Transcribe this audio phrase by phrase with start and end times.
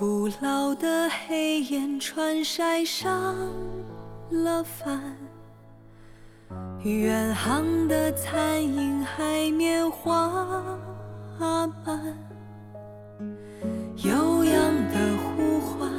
[0.00, 3.36] 古老的黑岩川晒上
[4.30, 4.98] 了帆，
[6.82, 10.78] 远航的残影海面花
[11.38, 12.16] 瓣，
[13.96, 15.90] 悠扬的呼唤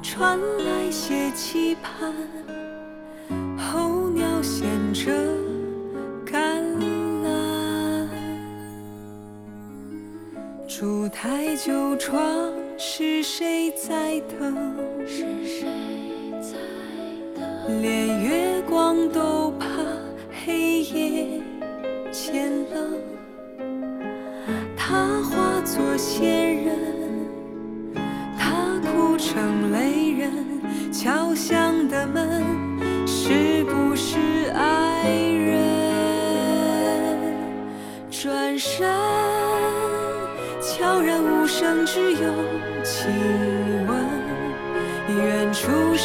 [0.00, 2.14] 传来些期盼，
[3.58, 5.10] 候鸟衔着
[10.82, 14.76] 烛台旧窗是谁在等？
[15.06, 15.68] 是谁
[16.40, 16.58] 在
[17.40, 17.80] 等？
[17.80, 19.68] 连月光都怕
[20.44, 21.40] 黑夜
[22.10, 22.98] 渐冷，
[24.76, 26.76] 他化作仙人，
[28.36, 30.32] 他哭成泪人，
[30.92, 32.42] 敲响的门
[33.06, 34.41] 是不是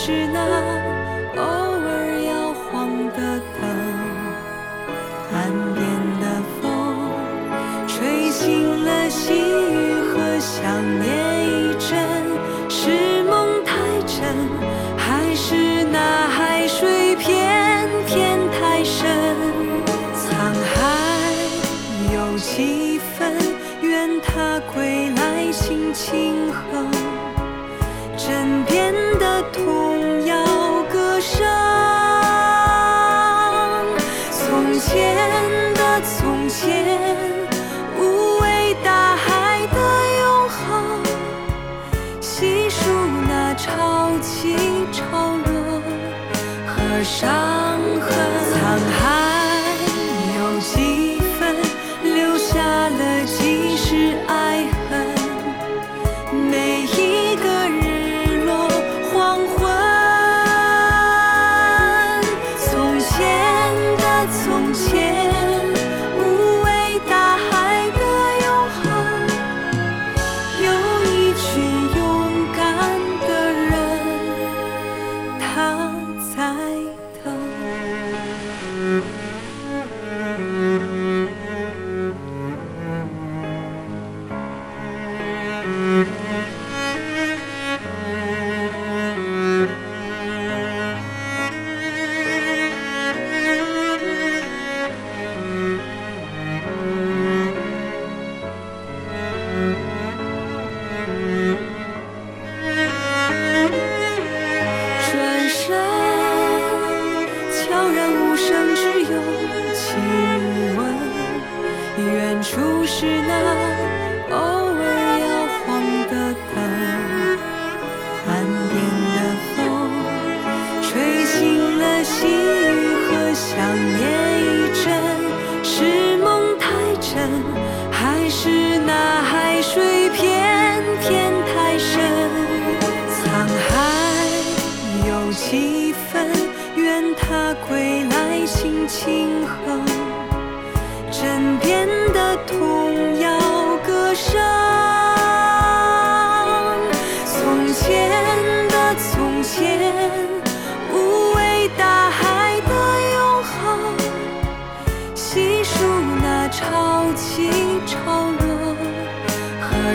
[0.08, 0.40] 是那
[1.36, 3.68] 偶尔摇晃的灯，
[5.34, 5.84] 岸边
[6.22, 6.64] 的风
[7.90, 10.64] 吹醒了细雨和想
[11.02, 11.12] 念
[11.46, 12.00] 一阵。
[12.70, 13.76] 是梦太
[14.06, 14.34] 真，
[14.98, 19.06] 还是那海水偏偏太深？
[20.16, 20.32] 沧
[20.74, 21.34] 海
[22.14, 23.36] 有几分，
[23.82, 26.88] 愿他归来轻轻哼。
[28.18, 30.47] 枕边的童谣
[107.78, 109.08] 悄然无声，只有
[109.72, 109.86] 亲
[110.76, 110.80] 吻。
[111.96, 113.87] 远处是那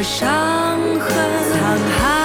[0.03, 2.22] 伤痕。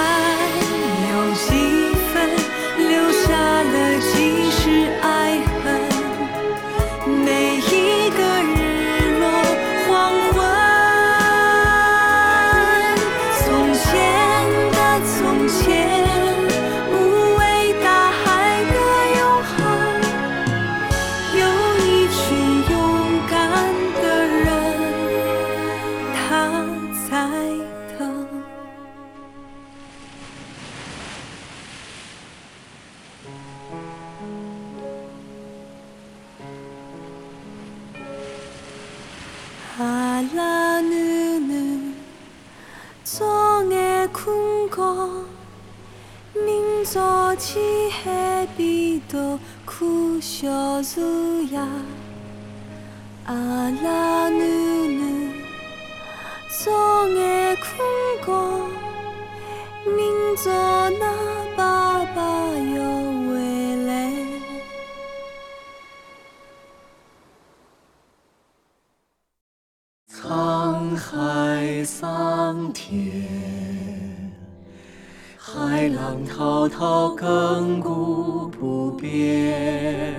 [47.77, 51.57] 소지해비도 쿠셔즈야.
[53.23, 54.25] 알라누는
[56.49, 57.55] 성에
[58.25, 58.67] 굴고
[59.95, 61.36] 민전아
[76.67, 80.15] 浪滔滔，亘古不变。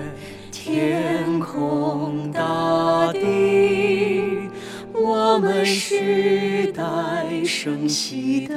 [0.51, 4.49] 天空大地，
[4.91, 8.55] 我们世代生息的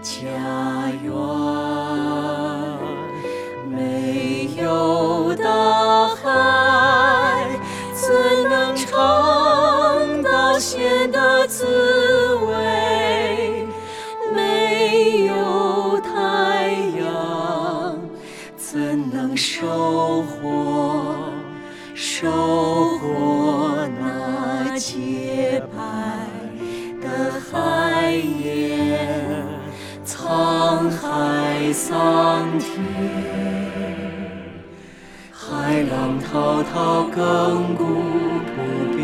[0.00, 0.20] 家
[1.04, 1.41] 园。
[25.68, 25.76] 白
[27.00, 27.06] 的
[27.50, 29.46] 海盐？
[30.04, 32.68] 沧海桑田。
[35.30, 38.56] 海浪滔滔，亘古不
[38.96, 39.00] 变。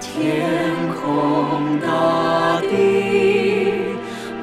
[0.00, 0.44] 天
[1.00, 2.74] 空大地，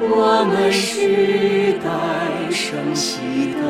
[0.00, 3.60] 我们世代生息的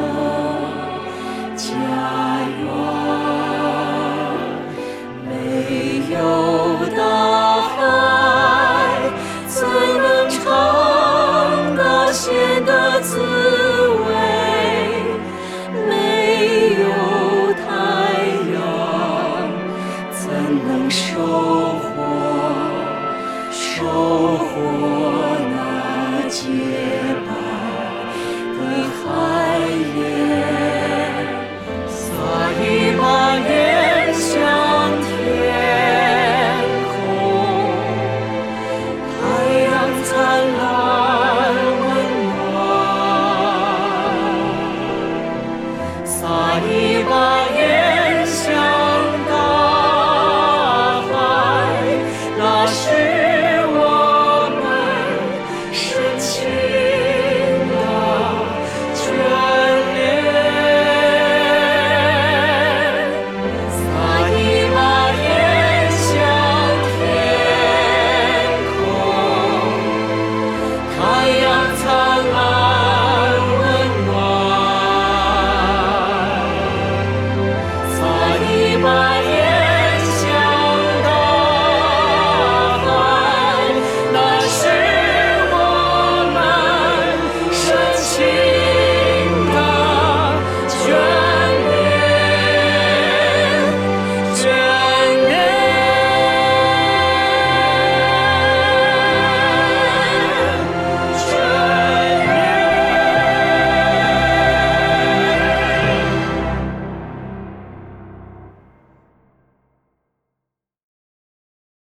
[27.06, 27.22] Bà
[29.04, 29.35] từ.